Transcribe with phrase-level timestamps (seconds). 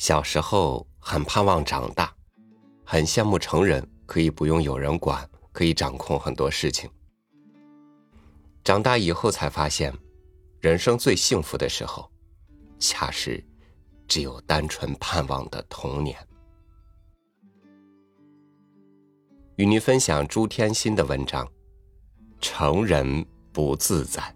[0.00, 2.10] 小时候很盼望长大，
[2.86, 6.88] 很羡慕成人可以不用有人管，可以掌控很多事情。
[8.64, 9.94] 长大以后才发现，
[10.58, 12.10] 人生最幸福的时候，
[12.78, 13.44] 恰是
[14.08, 16.16] 只有单纯盼望的童年。
[19.56, 21.46] 与您分享朱天心的文章：
[22.40, 23.22] 成人
[23.52, 24.34] 不自在。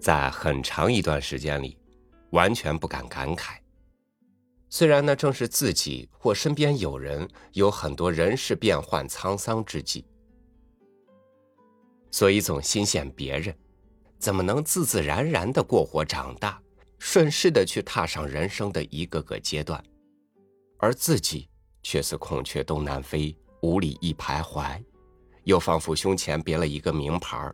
[0.00, 1.76] 在很长一段时间里，
[2.30, 3.58] 完全不敢感慨。
[4.70, 10.06] 虽然那正是自己或身边有人有很多人事变幻沧桑之际，
[12.10, 13.54] 所以总心羡别人
[14.18, 16.62] 怎么能自自然然的过活长大，
[16.98, 19.84] 顺势的去踏上人生的一个个阶段，
[20.78, 21.48] 而自己
[21.82, 24.82] 却似孔雀东南飞，无里一徘徊，
[25.44, 27.52] 又仿佛胸前别了一个名牌，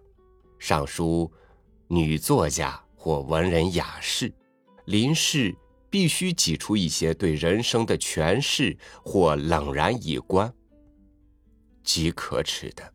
[0.60, 1.28] 上书。
[1.88, 4.32] 女作家或文人雅士，
[4.86, 5.56] 临世
[5.88, 10.52] 必须挤出一些对人生的诠释或冷然以观，
[11.84, 12.92] 极可耻的。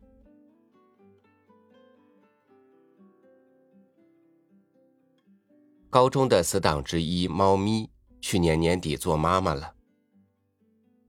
[5.88, 9.74] 高中的死党之一猫咪，去年年底做妈妈了。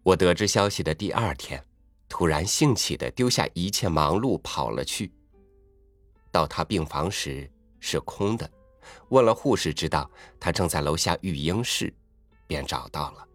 [0.04, 1.62] 我得知消息的第二天，
[2.08, 5.12] 突然兴起的丢下一切忙碌跑了去。
[6.32, 7.50] 到他病房时。
[7.86, 8.50] 是空的，
[9.10, 11.94] 问了护士，知道他正在楼下育婴室，
[12.48, 13.28] 便找到了。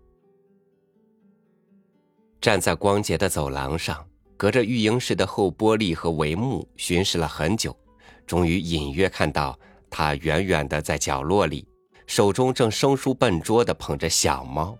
[2.41, 7.79] 站在光洁的走廊上，隔着育婴室的厚玻璃和帷幕，巡视了很久，
[8.27, 9.57] 终于隐约看到
[9.91, 11.69] 他远远的在角落里，
[12.07, 14.79] 手中正生疏笨拙的捧着小猫，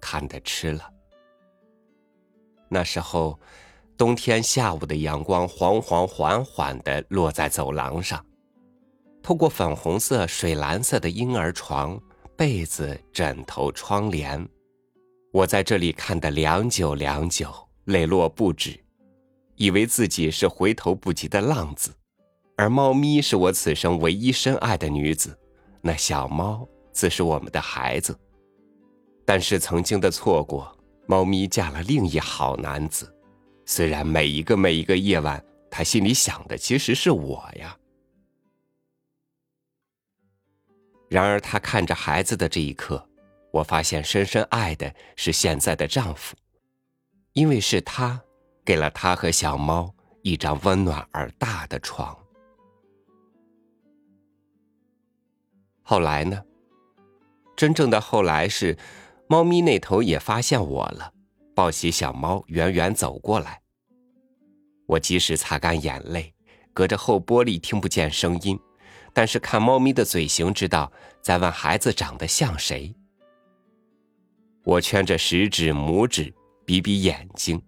[0.00, 0.90] 看得吃了。
[2.70, 3.38] 那时候。
[3.98, 8.24] 冬天下午的阳光黄黄缓缓的落在走廊上，
[9.20, 12.00] 透过粉红色、水蓝色的婴儿床、
[12.36, 14.48] 被子、枕头、窗帘，
[15.32, 17.52] 我在这里看得良久良久，
[17.86, 18.78] 泪落不止，
[19.56, 21.90] 以为自己是回头不及的浪子，
[22.56, 25.36] 而猫咪是我此生唯一深爱的女子，
[25.80, 28.16] 那小猫自是我们的孩子。
[29.26, 30.72] 但是曾经的错过，
[31.08, 33.12] 猫咪嫁了另一好男子。
[33.68, 37.76] 虽然每一个每一个夜晚，他心里想的其实是我呀。
[41.10, 43.06] 然而，他看着孩子的这一刻，
[43.52, 46.34] 我发现深深爱的是现在的丈夫，
[47.34, 48.18] 因为是他
[48.64, 52.16] 给了他和小猫一张温暖而大的床。
[55.82, 56.42] 后来呢？
[57.54, 58.78] 真正的后来是，
[59.28, 61.12] 猫咪那头也发现我了。
[61.58, 63.60] 抱起小猫，远远走过来。
[64.86, 66.32] 我及时擦干眼泪，
[66.72, 68.56] 隔着厚玻璃听不见声音，
[69.12, 72.94] 但是看猫咪的嘴型，知道在问孩子长得像谁。
[74.62, 76.32] 我圈着食指、拇指
[76.64, 77.60] 比比眼睛，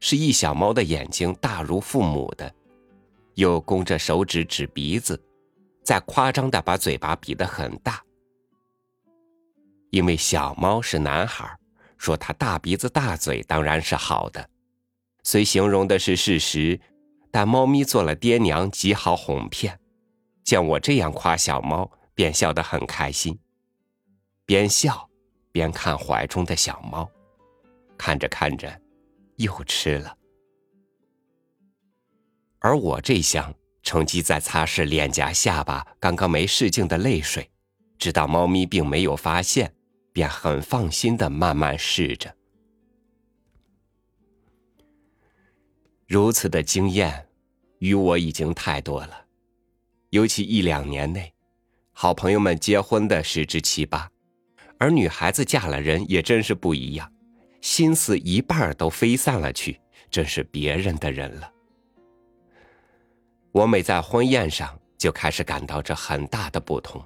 [0.00, 2.52] 是一小猫的眼睛大如父母的，
[3.34, 5.22] 又弓着手指指鼻子，
[5.84, 8.02] 再夸张的把嘴巴比得很大，
[9.90, 11.59] 因为小猫是男孩。
[12.00, 14.48] 说他大鼻子大嘴当然是好的，
[15.22, 16.80] 虽形容的是事实，
[17.30, 19.78] 但猫咪做了爹娘极好哄骗。
[20.42, 23.38] 见我这样夸小猫，便笑得很开心，
[24.46, 25.10] 边笑
[25.52, 27.06] 边看怀中的小猫，
[27.98, 28.80] 看着看着，
[29.36, 30.16] 又吃了。
[32.60, 37.50] 而我这厢趁机在擦拭脸颊下巴刚刚没拭净的泪水，
[37.98, 39.74] 知道猫咪并没有发现。
[40.12, 42.34] 便很放心的慢慢试着，
[46.06, 47.28] 如此的经验，
[47.78, 49.26] 与我已经太多了。
[50.10, 51.32] 尤其一两年内，
[51.92, 54.10] 好朋友们结婚的十之七八，
[54.78, 57.12] 而女孩子嫁了人也真是不一样，
[57.60, 59.80] 心思一半都飞散了去，
[60.10, 61.52] 真是别人的人了。
[63.52, 67.00] 我每在婚宴上，就开始感到这很大的不同。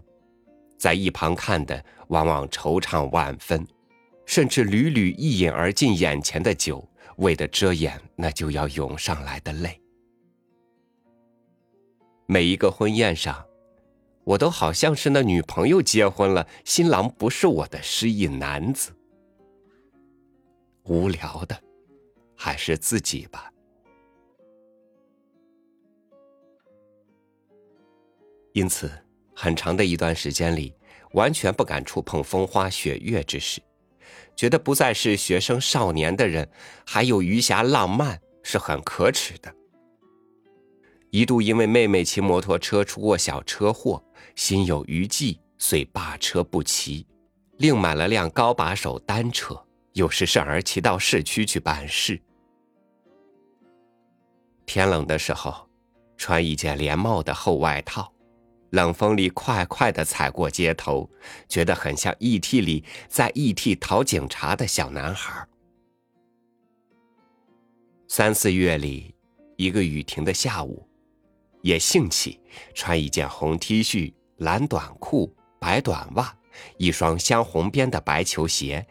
[0.85, 3.67] 在一旁看的往往惆怅万分，
[4.27, 6.87] 甚至屡屡一饮而尽眼前的酒，
[7.17, 9.81] 为的遮掩那就要涌上来的泪。
[12.27, 13.47] 每一个婚宴上，
[14.25, 18.93] 我都好像是那女朋友结婚了，新郎不是我的失意男子。
[20.83, 21.59] 无聊的，
[22.37, 23.51] 还是自己吧。
[28.53, 28.93] 因此。
[29.35, 30.75] 很长的一段时间里，
[31.13, 33.61] 完全不敢触碰风花雪月之事，
[34.37, 36.49] 觉得不再是学生少年的人，
[36.87, 39.55] 还有余暇浪漫是很可耻的。
[41.11, 44.03] 一度因为妹妹骑摩托车出过小车祸，
[44.35, 47.07] 心有余悸，遂罢车不骑，
[47.59, 49.61] 另买了辆高把手单车，
[49.93, 52.21] 有时甚而骑到市区去办事。
[54.67, 55.69] 天冷的时候，
[56.17, 58.13] 穿一件连帽的厚外套。
[58.75, 61.09] 冷风里快快的踩过街头，
[61.49, 62.61] 觉得很像 E.T.
[62.61, 63.76] 里在 E.T.
[63.76, 65.47] 讨警察的小男孩。
[68.09, 69.15] 三四月里，
[69.56, 70.85] 一个雨停的下午，
[71.62, 72.41] 也兴起
[72.75, 76.37] 穿一件红 T 恤、蓝短裤、白短袜，
[76.76, 78.85] 一双镶红边的白球鞋，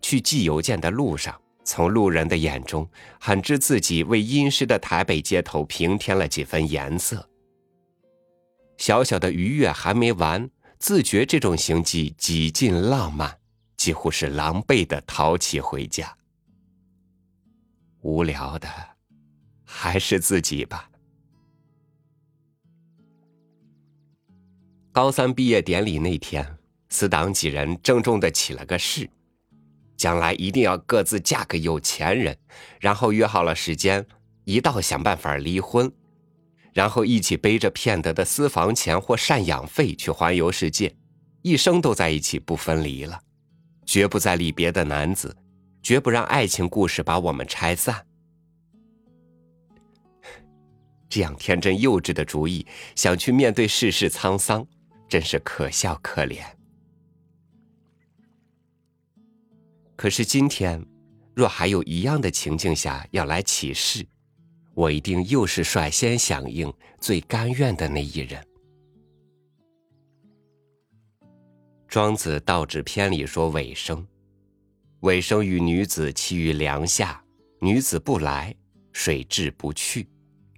[0.00, 2.88] 去寄邮件的路上，从路人的眼中，
[3.18, 7.28] 很知自己为阴湿的台北街头平添了几分颜色。
[8.78, 13.38] 小小的愉悦还没完，自觉这种行迹几近浪漫，
[13.76, 16.16] 几乎是狼狈的逃起回家。
[18.02, 18.68] 无聊的，
[19.64, 20.88] 还是自己吧。
[24.92, 26.56] 高三毕业典礼那天，
[26.88, 29.10] 死党几人郑重的起了个誓，
[29.96, 32.36] 将来一定要各自嫁个有钱人，
[32.80, 34.06] 然后约好了时间，
[34.44, 35.92] 一道想办法离婚。
[36.76, 40.94] 然后一起背着骗得的私房钱或赡养费去环游世界，
[41.40, 43.18] 一生都在一起不分离了，
[43.86, 45.34] 绝不再离别的男子，
[45.82, 48.06] 绝不让爱情故事把我们拆散。
[51.08, 54.66] 这样天真幼稚的主意，想去面对世事沧桑，
[55.08, 56.44] 真是可笑可怜。
[59.96, 60.84] 可是今天，
[61.34, 64.06] 若还有一样的情境下要来起誓。
[64.76, 66.70] 我一定又是率先响应、
[67.00, 68.46] 最甘愿的那一人。
[71.88, 74.06] 庄子《道直篇》里说：“尾生，
[75.00, 77.24] 尾生与女子栖于梁下，
[77.58, 78.54] 女子不来，
[78.92, 80.06] 水至不去，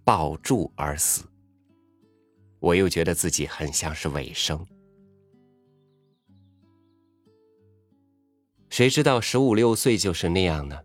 [0.05, 1.25] 抱柱而死。”
[2.59, 4.67] 我又觉得自己很像是尾生。
[8.69, 10.77] 谁知道十五六岁就是那样呢？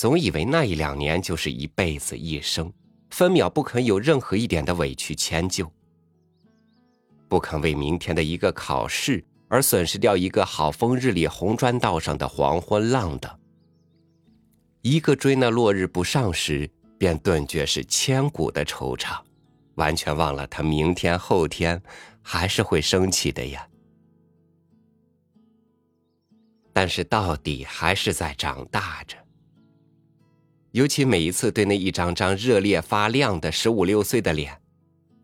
[0.00, 2.72] 总以为那一两年就是一辈子一生，
[3.10, 5.70] 分秒不肯有任何一点的委屈迁就，
[7.28, 13.38] 不肯为明天的一个考试而损失掉一个好风日里红砖道上的黄昏浪的。
[14.80, 16.66] 一个追那落日不上时，
[16.96, 19.20] 便顿觉是千古的惆怅，
[19.74, 21.78] 完全忘了他明天后天
[22.22, 23.68] 还是会升起的呀。
[26.72, 29.19] 但是到底还是在长大着。
[30.72, 34.60] 尤其每一次对那一张张热烈发亮的十五六岁的脸，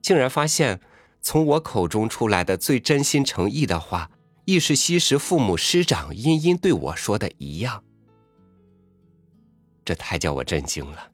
[0.02, 0.80] 竟然发现，
[1.20, 4.10] 从我口中出来的最真心诚意的话，
[4.44, 7.84] 亦是昔时父母师长殷殷对我说的一样。
[9.84, 11.12] 这太叫我震惊了。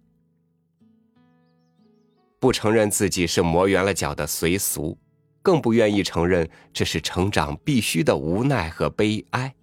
[2.41, 4.99] 不承认自己是磨圆了脚的随俗，
[5.43, 9.55] 更不愿意承认这是成长必须的无奈和悲哀。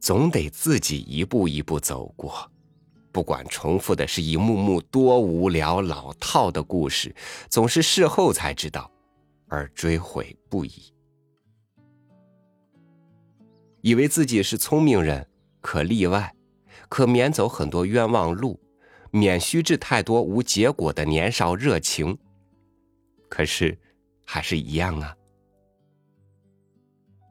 [0.00, 2.50] 总得自己一步一步走过。
[3.12, 7.14] 不管重复的是一幕幕多无聊老套的故事，
[7.48, 8.90] 总是事后才知道，
[9.48, 10.94] 而追悔不已。
[13.80, 15.28] 以为自己是聪明人，
[15.60, 16.34] 可例外，
[16.88, 18.60] 可免走很多冤枉路，
[19.10, 22.16] 免虚掷太多无结果的年少热情。
[23.28, 23.76] 可是，
[24.24, 25.16] 还是一样啊。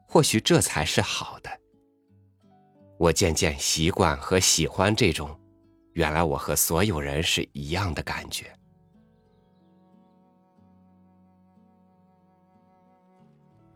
[0.06, 1.50] 或许这才是好的。
[2.98, 5.39] 我渐渐习惯和喜欢这种。
[5.92, 8.52] 原来我和所有人是一样的感觉。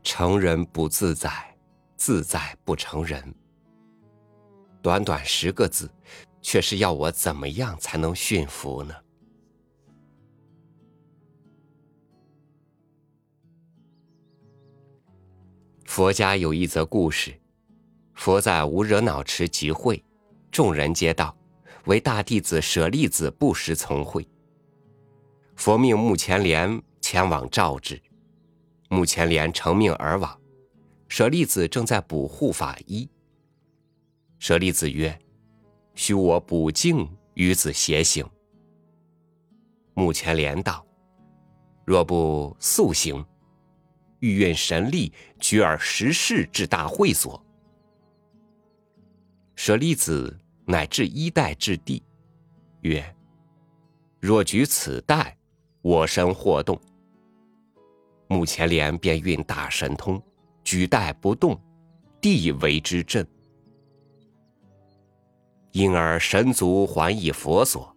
[0.02, 1.30] 成人不自在，
[1.97, 3.35] 自在不成人。
[4.83, 5.90] 短短十个字，
[6.42, 8.94] 却是要我怎么样才能驯服呢？
[15.87, 17.40] 佛家有一则故事：
[18.14, 20.04] 佛在无惹恼池集会，
[20.50, 21.35] 众人皆道。
[21.86, 24.26] 为大弟子舍利子不时从会。
[25.56, 28.00] 佛命目犍连前往召之，
[28.88, 30.40] 目犍连乘命而往，
[31.08, 33.08] 舍利子正在补护法衣。
[34.38, 35.16] 舍利子曰
[35.94, 38.26] ：“须我补净与子偕行。”
[39.94, 40.84] 目犍连道
[41.86, 43.24] ：“若不速行，
[44.20, 47.40] 欲愿神力举而实事至大会所。”
[49.54, 50.40] 舍利子。
[50.66, 52.02] 乃至衣带至地，
[52.80, 53.04] 曰
[54.18, 55.37] ：“若举此带，
[55.83, 56.80] 我身或动。”
[58.28, 60.21] 目前连便运大神通，
[60.64, 61.61] 举带不动，
[62.21, 63.26] 地为之震。
[65.73, 67.94] 因而神足还以佛所，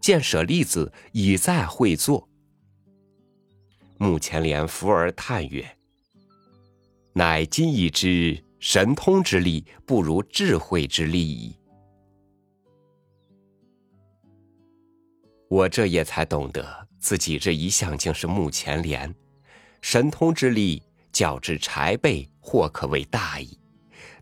[0.00, 2.28] 见舍利子已在会坐。
[3.96, 5.64] 目前连伏而叹曰
[7.14, 11.56] ：“乃今已知神通之力不如智慧之力矣。”
[15.54, 19.14] 我这也才懂得自己这一向竟是目前连，
[19.80, 20.82] 神通之力
[21.12, 23.56] 较之柴背或可谓大矣，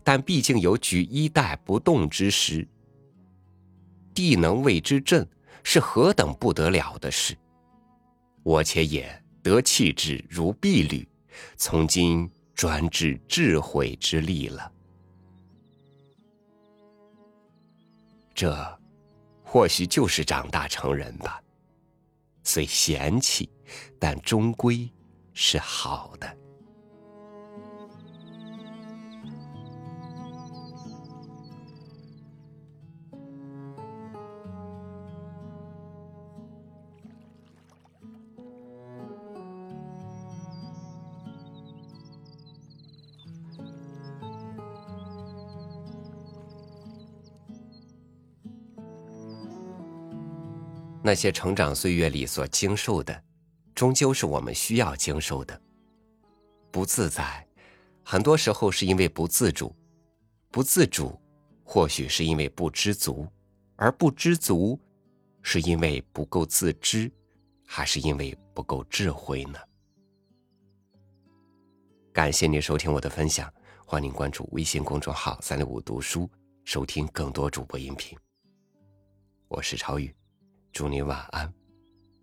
[0.03, 2.67] 但毕竟有举一代不动之时。
[4.13, 5.27] 地能为之震，
[5.63, 7.35] 是何等不得了的事！
[8.43, 11.07] 我且也得气质如碧缕，
[11.57, 14.71] 从今专治智慧之力了。
[18.35, 18.79] 这，
[19.53, 21.39] 或许就是长大成人吧。
[22.41, 23.47] 虽嫌弃，
[23.99, 24.91] 但终归
[25.35, 26.37] 是好的。
[51.05, 53.23] 那些成长岁月里所经受的，
[53.75, 55.61] 终究是我们需要经受的。
[56.71, 57.45] 不自在，
[58.03, 59.67] 很多时候是因为不自主；
[60.49, 61.19] 不自主，
[61.65, 63.27] 或许是因为不知足；
[63.75, 64.79] 而不知足，
[65.41, 67.11] 是因为不够自知，
[67.67, 69.59] 还是因为不够智慧呢？
[72.13, 73.53] 感谢您收听我的分享，
[73.85, 76.29] 欢迎关注微信公众号“三六五读书”，
[76.63, 78.17] 收听更多主播音频。
[79.49, 80.15] 我是超宇。
[80.73, 81.53] 祝你晚安，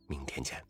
[0.09, 0.70] 明天见。